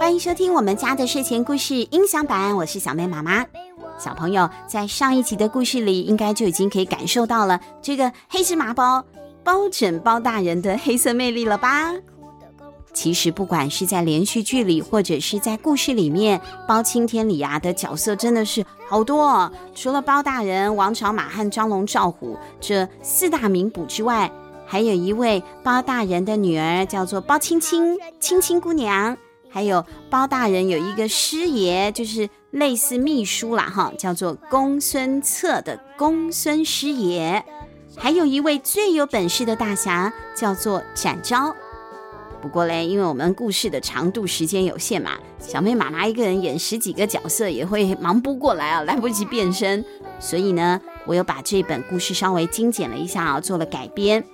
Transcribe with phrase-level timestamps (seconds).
[0.00, 3.44] 欢迎收听我们家的睡前故事音响版，我是小妹妈妈。
[3.98, 9.04] 小朋友在上一集的故事里，应该就已经可以感受到了这个黑芝麻包
[9.44, 11.92] 包拯包大人的黑色魅力了吧？
[12.94, 19.52] 其实不管是在连续剧里，或者是在故事里面，包青天里啊的角色真的是好多哦。
[19.74, 24.32] 除了包大人、王朝马和张龙赵虎这四大名捕之外，
[24.64, 29.14] 还有一位包大人的女儿叫做包青青，青青姑娘。
[29.50, 37.44] 还有包大人有一个师爷，就是类似秘书啦，哈，叫做公孙策的公孙师爷。
[37.96, 41.54] 还有一位最有本事的大侠，叫做展昭。
[42.40, 49.84] 不过嘞，因为我们故事的长度时间有限嘛，小妹妈妈一个人演十几个角色也会忙不过来啊，来不及变身。
[50.18, 54.24] 所以呢，我又把这本故事稍微精简了一下啊，做了改编。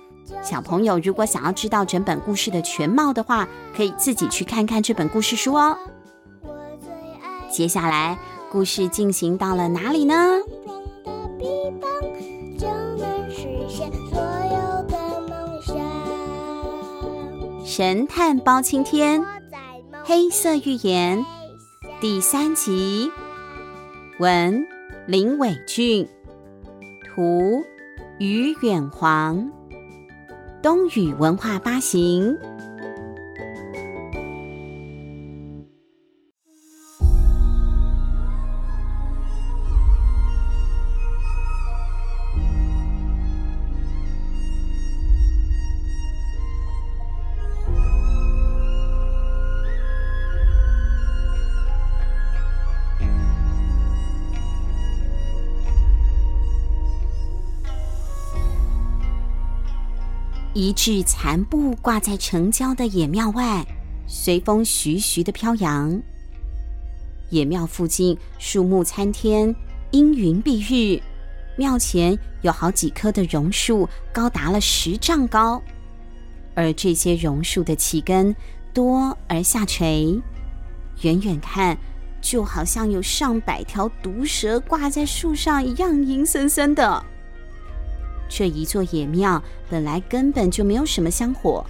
[0.43, 5.77] 小朋友，如果想要知道整本故事的全貌的话，可以自己去看看这本故事书哦。
[7.51, 8.17] 接下来，
[8.51, 10.15] 故事进行到了哪里呢？
[17.63, 19.23] 神探包青天，
[20.03, 21.23] 黑色预言
[22.01, 23.11] 第三集，
[24.19, 24.65] 文
[25.05, 26.07] 林伟俊，
[27.03, 27.63] 图
[28.17, 29.51] 于远煌。
[30.61, 32.35] 冬雨文化发行。
[60.57, 63.63] 一具残布挂在城郊的野庙外，
[64.07, 66.01] 随风徐徐地飘扬。
[67.29, 69.55] 野庙附近树木参天，
[69.91, 70.99] 阴云蔽日。
[71.57, 75.61] 庙前有好几棵的榕树，高达了十丈高，
[76.55, 78.35] 而这些榕树的气根
[78.73, 80.19] 多而下垂，
[81.01, 81.77] 远远看
[82.19, 87.05] 就好像有上百条毒蛇挂在树上一样，阴森森的。
[88.29, 91.65] 这一座野庙本来根本就没有什么香火，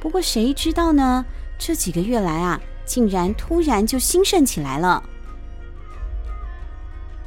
[0.00, 1.24] 不过谁知道呢？
[1.58, 5.02] 这几个月来啊，竟然突然就兴盛起来了。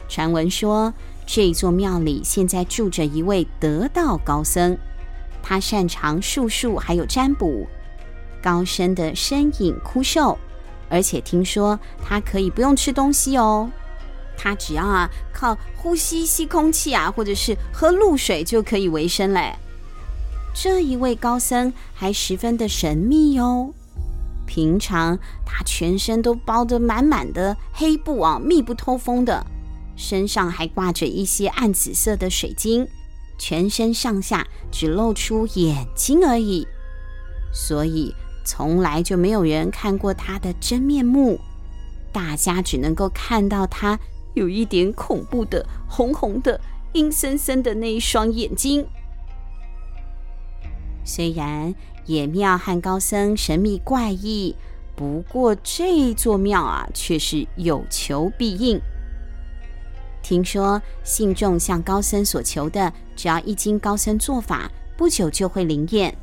[0.08, 0.94] 传闻说，
[1.25, 4.78] 这座庙里现在住着一位得道高僧，
[5.41, 7.68] 他擅长术数还有占卜，
[8.41, 10.38] 高深的身影枯瘦，
[10.90, 13.70] 而且听说他可以不用吃东西哦。
[14.41, 19.53] 他只要啊靠呼吸吸空气啊，或者是喝露水就可以维生嘞。
[20.53, 23.73] 这一位高僧还十分的神秘哟。
[24.47, 29.45] 平常他全身都包得满满的黑布啊，密不透风的，
[29.97, 32.88] 身上还挂着一些暗紫色的水晶，
[33.38, 36.66] 全身上下只露出眼睛而已，
[37.53, 41.39] 所以从来就没有人看过他的真面目。
[42.11, 43.99] 大家只能够看到他。
[44.39, 46.59] 有一点恐怖的红红的、
[46.94, 48.88] 阴森森的那一双眼睛。
[51.03, 54.55] 虽然野庙和高僧神秘怪异，
[54.95, 58.79] 不过这座庙啊却是有求必应。
[60.22, 66.16] 听说信众向高僧所求的，只要一经高僧做法，不久就会灵验。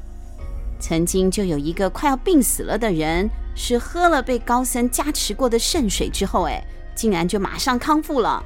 [0.81, 6.65] 曾经就有一个快要病死了的人，是喝了被高僧加持过的圣水之后，哎。
[6.97, 8.43] 竟然就马上康复了。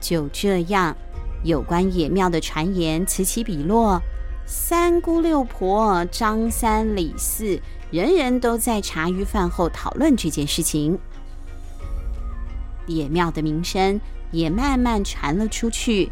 [0.00, 0.96] 就这样，
[1.44, 4.00] 有关野庙的传言此起彼落，
[4.46, 10.98] 三姑六婆、张三李四，人人都在茶余饭后讨论这件事情。
[12.86, 13.98] 野庙的名声
[14.30, 16.10] 也慢慢传了出去，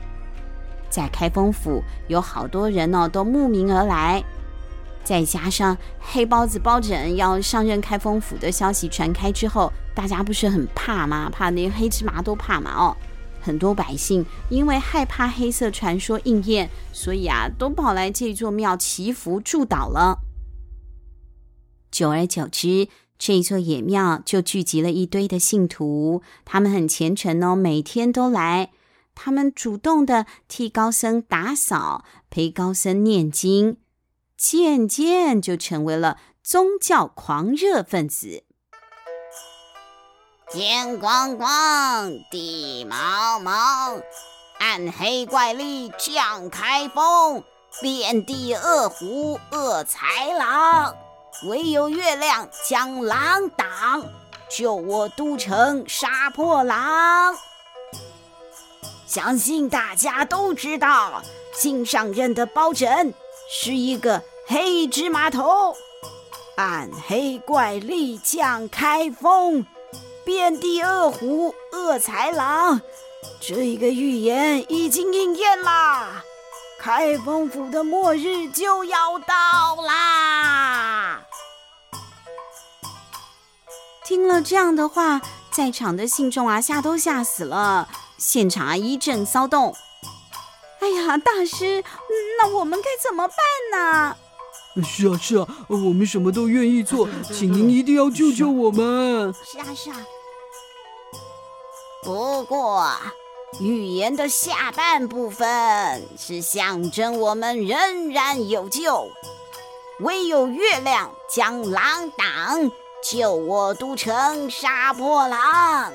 [0.88, 4.24] 在开封府有好多人哦，都慕名而来。
[5.04, 11.28] 再加上黑包子包拯要上任开封府的消息传开之后，大家不是很怕吗？
[11.30, 12.72] 怕连黑芝麻都怕嘛！
[12.74, 12.96] 哦，
[13.40, 20.20] 很多百姓因为害怕黑色传说应验，所以啊，都跑来这座庙祈福祝祷了。
[21.90, 22.88] 久而久之，
[23.18, 28.70] 这座野庙就聚集了一堆的信徒，他们很虔诚哦，每天都来。
[29.14, 33.76] 他们主动的替高僧打扫，陪高僧念经。
[34.42, 38.42] 渐渐就成为了宗教狂热分子。
[40.50, 44.02] 天光光，地茫茫，
[44.58, 47.44] 暗黑怪力降开封，
[47.80, 50.96] 遍地恶狐恶豺狼，
[51.44, 54.04] 唯有月亮将狼挡，
[54.50, 57.36] 救我都城杀破狼。
[59.06, 61.22] 相信大家都知道，
[61.54, 63.14] 新上任的包拯
[63.48, 65.76] 是一个黑芝麻头，
[66.56, 69.64] 暗黑怪力将开封，
[70.24, 72.80] 遍地恶虎恶豺狼。
[73.40, 76.22] 这个预言已经应验啦，
[76.78, 81.22] 开封府的末日就要到啦！
[84.04, 89.74] 听了这样的话，在场的信众啊，吓都吓死了，现场啊一阵骚动。
[90.80, 91.84] 哎呀，大师，
[92.38, 93.36] 那我们该怎么办
[93.72, 94.16] 呢？
[94.80, 99.34] 是啊，是啊，我们什么都愿意做，请您一定要救救我们。
[99.44, 99.96] 是啊，是啊。
[102.02, 102.86] 不过。
[103.60, 109.10] 预言的下半部分是象征我们仍然有救，
[110.00, 112.72] 唯有月亮将狼挡，
[113.04, 115.92] 救我都城杀破狼。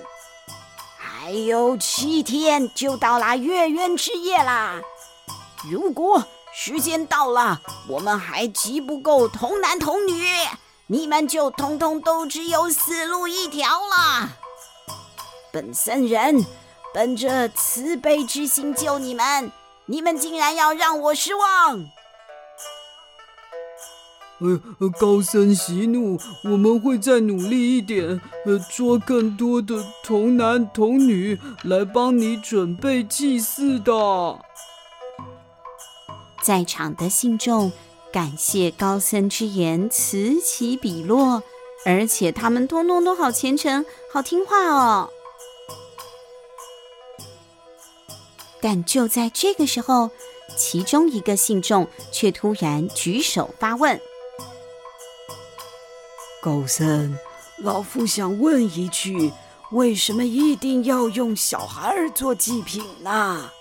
[0.99, 4.79] 还有七天就到了月圆之夜啦！
[5.67, 6.23] 如果
[6.59, 10.25] 时间到了，我们还集不够童男童女，
[10.87, 14.27] 你们就通通都只有死路一条了。
[15.53, 16.43] 本僧人。
[16.95, 19.51] 本着慈悲之心救你们，
[19.85, 21.85] 你们竟然要让我失望！
[24.39, 33.93] 呃，高僧息怒，我们会再努力一点，呃，捉更多的童男童女来帮你准备祭祀的。
[36.47, 37.73] 在场的信众
[38.09, 41.43] 感谢高僧之言，此起彼落，
[41.83, 45.09] 而且他们通通都好虔诚、好听话哦。
[48.61, 50.09] 但就在这个时候，
[50.55, 53.99] 其中一个信众却突然举手发问
[56.41, 57.13] ：“高僧，
[57.57, 59.33] 老夫想问一句，
[59.71, 63.51] 为什么一定要用小孩做祭品呢？”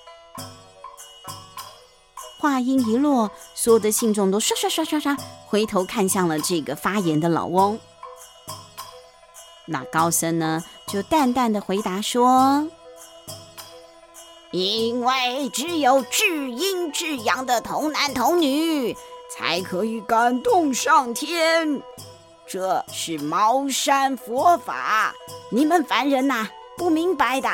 [2.39, 5.17] 话音一落，所有的信众都刷刷刷刷刷
[5.47, 7.79] 回头看向了这个发言的老翁。
[9.67, 12.69] 那高僧呢，就淡淡的回答说。
[14.53, 18.97] 因为只有至阴至阳的童男童女，
[19.31, 21.83] 才可以感动上天。
[22.47, 25.13] 这是茅山佛法，
[25.51, 26.49] 你们凡人呐、
[26.79, 27.51] 不明白的。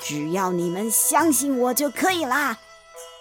[0.00, 2.58] 只要你们相信我就可以啦。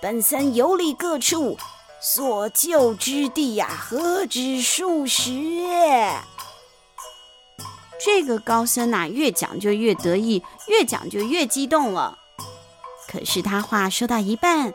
[0.01, 1.57] 本僧游历各处，
[2.01, 5.31] 所救之地呀、何止数十。
[7.99, 12.19] 这个高僧呐，越讲就越得意，越讲就越激动了。
[13.07, 14.71] 可是他话说到一半，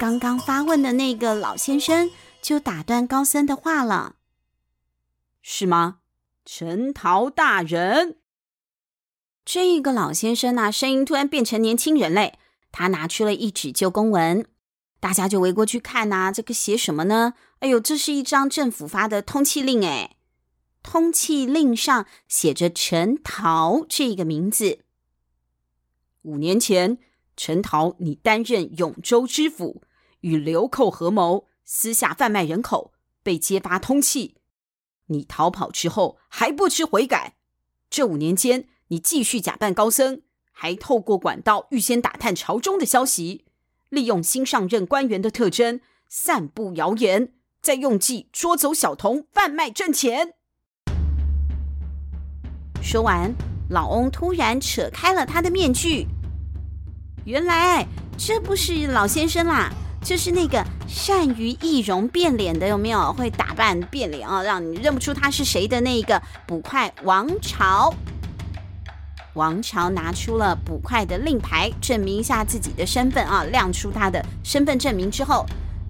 [0.00, 2.10] 刚刚发问的那个老先生
[2.42, 4.16] 就打断高僧的话了
[5.42, 5.98] ：“是吗？
[6.44, 8.18] 陈桃大人？”
[9.46, 12.36] 这个老先生呐，声音突然变成年轻人嘞。
[12.72, 14.44] 他拿出了一纸旧公文，
[14.98, 17.34] 大家就围过去看呐，这个写什么呢？
[17.60, 20.16] 哎呦，这是一张政府发的通缉令哎。
[20.82, 24.80] 通缉令上写着陈桃这个名字。
[26.22, 26.98] 五年前，
[27.36, 29.80] 陈桃你担任永州知府，
[30.22, 34.32] 与流寇合谋，私下贩卖人口，被揭发通缉。
[35.06, 37.36] 你逃跑之后还不知悔改。
[37.88, 43.44] 这五年间，你继续假扮高僧，还透过管道预先打探朝中的消息，
[43.88, 50.34] 利用新上任官员的特征，散布谣言，再用计捉走小童，贩卖挣钱。
[52.80, 53.34] 说完，
[53.68, 56.06] 老翁突然扯开了他的面具。
[57.24, 57.84] 原来
[58.16, 63.12] 这不是老先生啦，就是那个善于易容变脸的，有没有？
[63.14, 67.92] 会打扮变脸啊，让你认不出他是谁的那个捕快王朝。
[69.36, 75.44] 王朝拿出了捕快的令牌，证明一下自己的身份啊，亮出他的身份证明之后，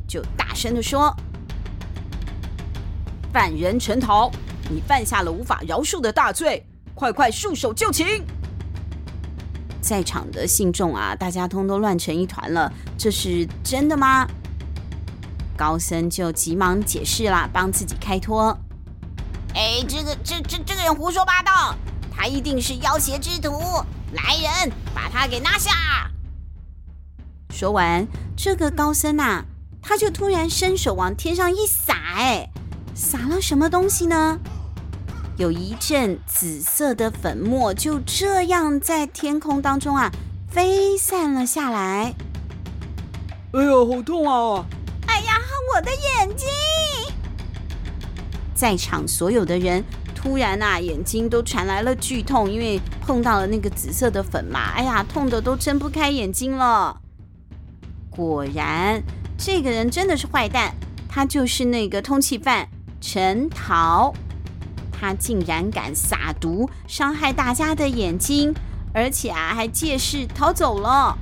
[0.07, 1.15] 就大声的说
[3.33, 4.29] ：“犯人陈桃，
[4.69, 8.25] 你犯下了无法饶恕的大罪。”快快束手就擒！
[9.81, 12.73] 在场的信众啊，大家通都乱成一团了。
[12.99, 14.27] 这是真的吗？
[15.57, 18.59] 高僧就急忙解释啦，帮自己开脱。
[19.55, 21.77] 哎，这个这这这个人胡说八道，
[22.17, 23.53] 他一定是妖邪之徒。
[24.13, 25.71] 来人，把他给拿下！
[27.51, 28.07] 说完，
[28.37, 29.45] 这个高僧呐，
[29.83, 32.49] 他就突然伸手往天上一撒，哎，
[32.95, 34.39] 撒了什么东西呢？
[35.37, 40.11] 有一阵紫色的粉末就这样在天空当中啊
[40.49, 42.15] 飞散了下来。
[43.53, 44.65] 哎呦，好痛啊！
[45.07, 45.35] 哎呀，
[45.75, 46.47] 我的眼睛！
[48.55, 49.85] 在场所有的人
[50.17, 57.01] 突然啊，眼睛都传来了剧痛，因为碰到了那个紫色的粉嘛，哎呀，痛得都睁不开眼睛了。
[58.11, 59.03] 果然，
[59.37, 60.73] 这个人真的是坏蛋，
[61.07, 62.67] 他就是那个通缉犯
[63.01, 64.13] 陈桃，
[64.91, 68.55] 他竟然敢撒毒，伤害大家的眼睛，
[68.95, 71.17] 而且啊，还借势逃走了。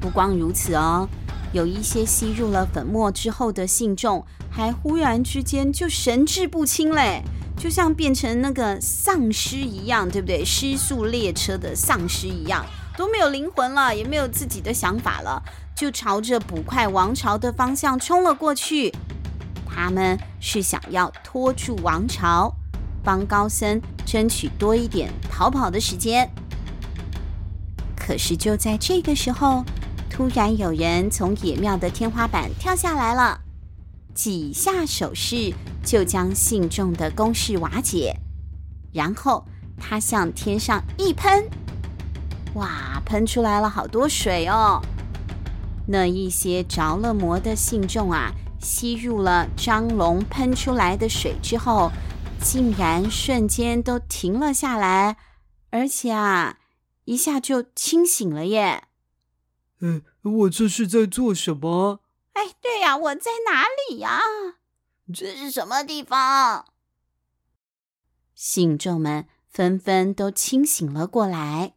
[0.00, 1.06] 不光如此哦。
[1.52, 4.24] 有一些吸入了粉末之后的信众，
[4.56, 7.22] 还忽然之间就神志不清嘞，
[7.58, 10.42] 就像变成那个丧尸一样，对不对？
[10.42, 12.64] 失速列车的丧尸一样，
[12.96, 15.42] 都没有灵魂了，也没有自己的想法了，
[15.74, 18.90] 就朝着捕快王朝的方向冲了过去。
[19.68, 22.54] 他们是想要拖住王朝，
[23.04, 26.30] 帮高僧争取多一点逃跑的时间。
[27.94, 29.62] 可是就在这个时候。
[30.08, 33.38] 突然有人从野庙的天花板跳下来了，
[34.16, 35.52] 几下手势
[35.84, 38.16] 就将信众的攻势瓦解。
[38.92, 39.46] 然后
[39.78, 41.48] 他向天上一喷，
[42.54, 44.82] 哇，喷出来了好多水哦！
[45.86, 51.92] 那一些着了魔的信众啊，吸入了张龙喷出来的水之后，
[52.40, 55.18] 竟然瞬间都停了下来，
[55.70, 56.56] 而且啊，
[57.04, 58.84] 一下就清醒了耶！
[59.80, 62.00] 嗯，我这是在做什么？
[62.36, 64.20] 哎，对呀，我在哪里呀？
[65.14, 66.66] 这是什么地方？
[68.34, 71.76] 信众们纷纷都清醒了过来。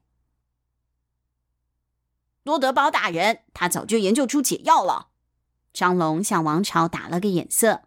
[2.43, 5.07] 多得包大人，他早就研究出解药了。
[5.71, 7.83] 张龙向王朝打了个眼色。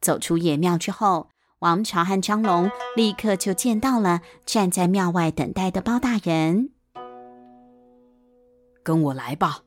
[0.00, 6.70] 走出野庙之后，王朝和张龙立刻就见到了站在庙外等待的包大人。
[8.84, 9.64] 跟我来吧。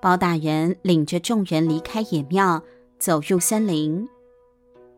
[0.00, 2.62] 包大人领着众人离开野庙，
[2.98, 4.08] 走入森林。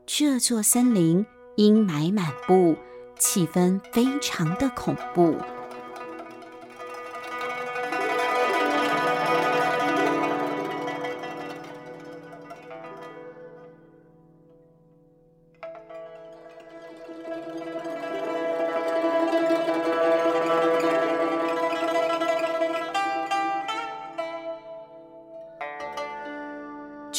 [0.07, 1.25] 这座森林
[1.57, 2.77] 阴霾满布，
[3.19, 5.37] 气氛非常的恐怖。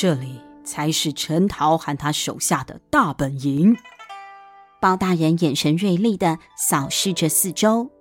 [0.01, 3.77] 这里才是陈桃和他手下的大本营。
[4.79, 7.91] 包大人眼神锐利的扫视着四周。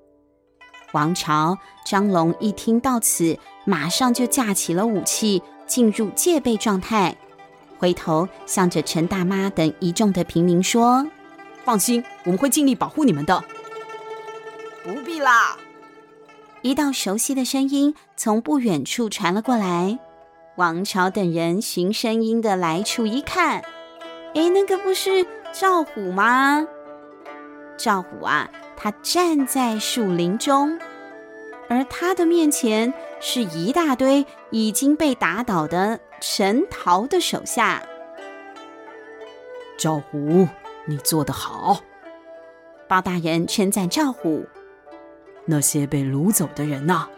[0.93, 7.15] 王朝张龙一听到此，马上就架起了武器，进入戒备状态，
[7.79, 11.07] 回头向着陈大妈等一众的平民说
[11.67, 13.45] ：“放心，我们会尽力保护你们的。”
[14.83, 15.59] 不必啦。
[16.63, 19.99] 一道熟悉的声音从不远处传了过来。
[20.61, 23.63] 王朝等人循声音的来处一看，
[24.35, 25.27] 哎，那个不是
[25.59, 26.69] 赵虎吗？
[27.79, 30.79] 赵虎啊，他站在树林中，
[31.71, 37.83] 而他的面前是一大堆已经被打倒的陈桃的手下。
[39.79, 40.47] 赵虎，
[40.85, 41.81] 你做得好！
[42.87, 44.45] 包大人称赞赵虎。
[45.47, 47.09] 那些被掳走的人呢？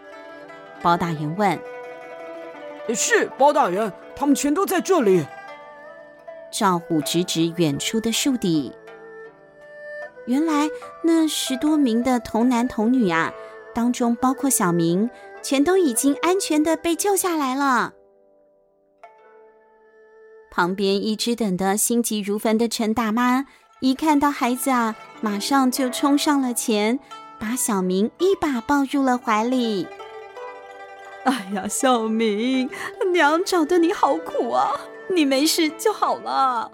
[0.80, 1.58] 包大人问。
[2.88, 5.24] 是包大人，他们全都在这里。
[6.50, 8.72] 赵虎指指远处的树底，
[10.26, 10.68] 原来
[11.02, 13.32] 那十多名的童男童女啊，
[13.74, 15.08] 当中包括小明，
[15.42, 17.94] 全都已经安全的被救下来了。
[20.50, 23.46] 旁边一直等得心急如焚的陈大妈，
[23.80, 27.00] 一看到孩子啊，马上就冲上了前，
[27.38, 29.86] 把小明一把抱入了怀里。
[31.24, 32.68] 哎呀，小明，
[33.12, 34.72] 娘找的你好苦啊！
[35.08, 36.70] 你没事就好了。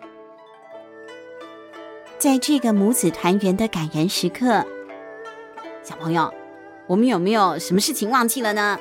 [2.19, 4.65] 在这个母子团圆的感人时刻，
[5.83, 6.33] 小朋友，
[6.87, 8.79] 我们有没有什么事情忘记了呢？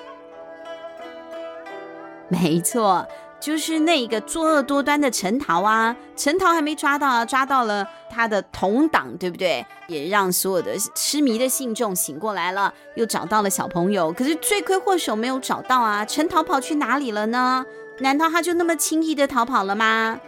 [2.30, 3.06] 没错。
[3.40, 9.66] 就是那个作恶多端的陈桃啊，陈桃还没抓到啊，抓到了他的同党，对不对？
[9.88, 14.12] 也让所有的痴迷的信众醒过来了，又找到了小朋友。
[14.12, 17.66] 可是罪魁祸首没有找到啊，陈桃跑去哪里了呢？
[18.00, 20.20] 难道他就那么轻易的逃跑了吗？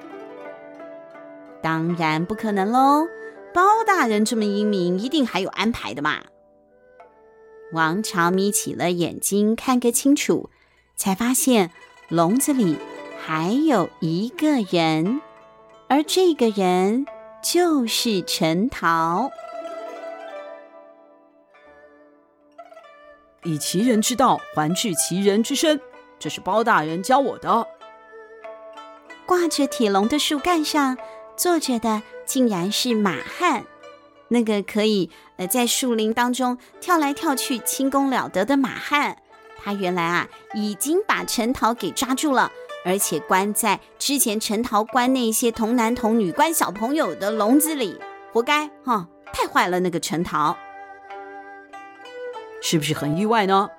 [1.62, 3.08] 当然不可能喽！
[3.54, 6.20] 包大人这么英明，一定还有安排的嘛。
[7.74, 10.50] 王朝眯起了眼睛，看个清楚，
[10.96, 11.72] 才发现
[12.08, 12.78] 笼子里。
[13.32, 15.22] 还有一个人，
[15.88, 17.06] 而这个人
[17.44, 19.30] 就是陈桃。
[23.44, 25.80] 以其人之道还治其人之身，
[26.18, 27.68] 这是包大人教我的。
[29.28, 30.98] 挂着铁笼的树干上
[31.38, 33.64] 坐着的，竟然是马汉，
[34.30, 39.22] 那个可以呃在树林当中跳来跳去、轻功了得的马汉。
[39.64, 42.52] 他原来啊已经把陈桃给抓住了，
[42.86, 48.00] 而且关在之前陈桃关那些童男童女、关小朋友的笼子里，
[48.32, 49.08] 活该哈！
[49.32, 50.58] 太坏了，那个陈桃，
[52.62, 53.70] 是不是很意外呢？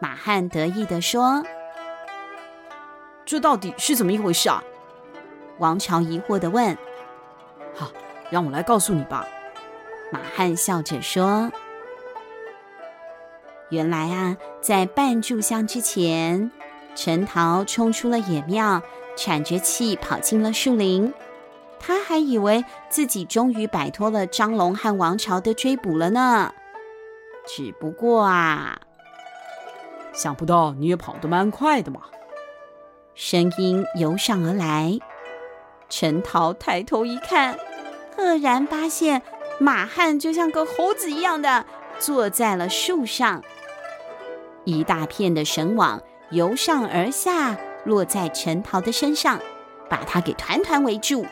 [0.00, 1.44] 马汉得意地说
[3.24, 4.62] ：“这到底是怎么一回事啊？”
[5.58, 6.76] 王朝疑惑地问
[7.74, 7.90] ：“好，
[8.30, 9.26] 让我来告诉你吧。”
[10.12, 11.50] 马汉笑着说
[13.70, 16.50] ：“原来啊，在半炷香之前，
[16.96, 18.82] 陈桃冲出了野庙，
[19.16, 21.12] 喘着气跑进了树林。
[21.78, 26.52] 他还以为自己终于摆脱了张龙和王朝的追捕了呢。
[27.46, 28.80] 只不过啊……”
[30.12, 32.00] 想不到你也跑得蛮快的嘛！
[33.14, 34.98] 声音由上而来。
[35.90, 37.58] 陈桃抬头一看，
[38.16, 39.22] 赫然发现
[39.60, 41.66] 马汉就像个猴子一样的
[41.98, 43.42] 坐在了树上，
[44.64, 49.40] 一大片的绳网由上而下落在陈桃的身上，
[49.88, 51.26] 把他给团团围住。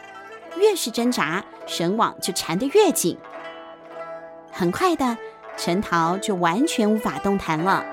[0.57, 3.19] 越是挣扎，绳网就缠得越紧。
[4.53, 5.17] 很快的，
[5.57, 7.85] 陈桃就完全无法动弹了。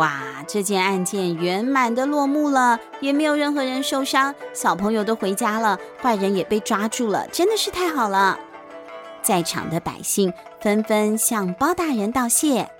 [0.00, 8.40] 哇，这件案件圆满的落幕了，也没有任何人受伤，小朋友都回家了，坏人也被抓住了，真的是太好了。
[9.20, 12.70] 在场的百姓纷纷向包大人道谢。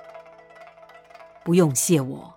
[1.45, 2.35] 不用谢我，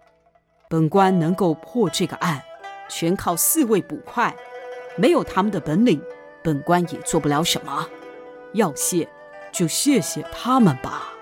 [0.69, 2.43] 本官能够破这个案，
[2.89, 4.36] 全靠四位捕快，
[4.98, 6.02] 没有他们的本领，
[6.43, 7.88] 本官也做不了什么。
[8.52, 9.08] 要谢
[9.50, 11.12] 就谢谢他们吧。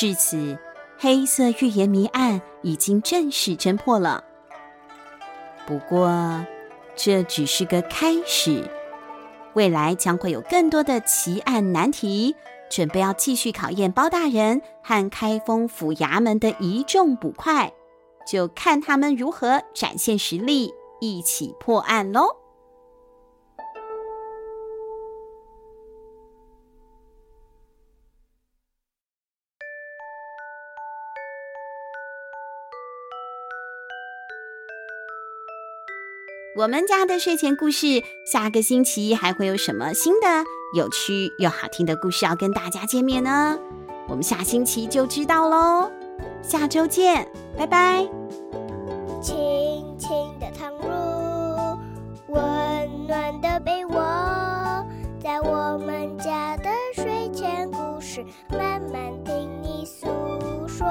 [0.00, 0.56] 至此，
[0.96, 4.22] 黑色预言谜案已经正式侦破了。
[5.66, 6.46] 不过，
[6.94, 8.62] 这只是个开始，
[9.54, 12.36] 未来将会有更多的奇案难题，
[12.70, 17.72] 准备要继续考验包大人和开封府衙门的一众捕快，
[18.24, 22.36] 就看他们如何展现实力，一起破案喽。
[36.58, 40.26] 我们家的睡前故事，下个星期还会有什么新的
[40.74, 43.56] 有趣又好听的故事要跟大家见面呢？
[44.08, 45.88] 我们下星期就知道喽。
[46.42, 48.04] 下周见，拜拜。
[49.22, 49.36] 轻
[49.96, 51.78] 轻的躺入
[52.26, 53.94] 温暖的被窝，
[55.22, 60.08] 在我们家的睡前故事，慢慢听你诉
[60.66, 60.88] 说，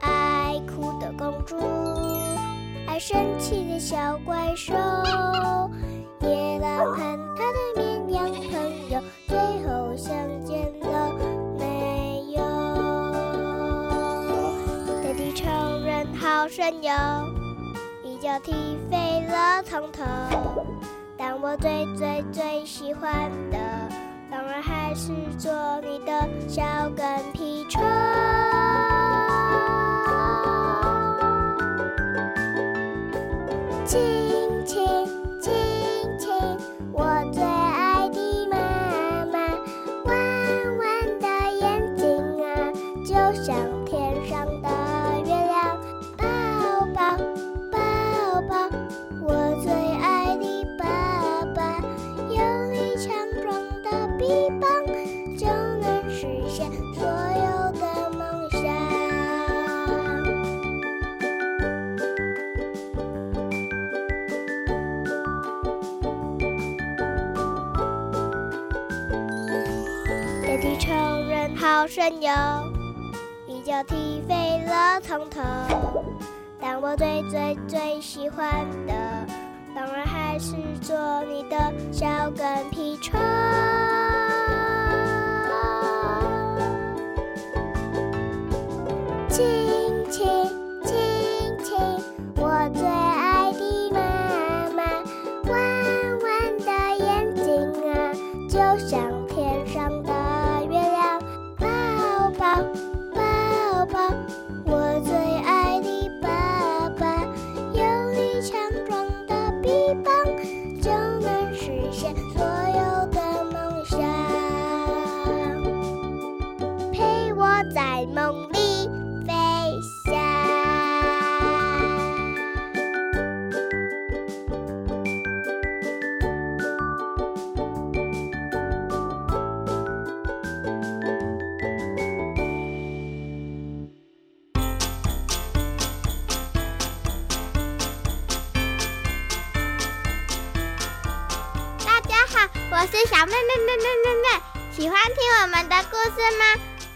[0.00, 1.56] 爱哭的公主。
[2.98, 4.72] 神奇的小怪兽，
[6.20, 6.96] 野狼和
[7.36, 11.12] 他的绵羊朋友，最后相见了
[11.58, 12.40] 没有？
[15.02, 16.92] 爹地承认好神勇，
[18.02, 18.52] 一脚踢
[18.90, 20.02] 飞了苍头。
[21.18, 23.58] 但我最最最喜欢的，
[24.30, 26.62] 当然还是做你的小
[26.96, 27.04] 跟
[70.58, 70.94] 屁虫。
[71.56, 72.32] 好神勇，
[73.46, 75.40] 一脚踢飞了从头。
[76.60, 78.50] 但我最最最喜欢
[78.86, 78.92] 的，
[79.74, 83.18] 当然还是做你的小跟屁虫。
[89.28, 90.24] 轻轻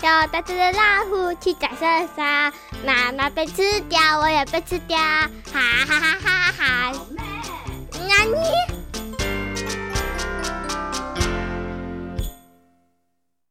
[0.00, 2.52] 有大只的老虎骑在身上，
[2.86, 6.92] 妈妈被吃掉，我也被吃掉，哈哈哈哈哈哈！
[8.06, 8.77] 那你？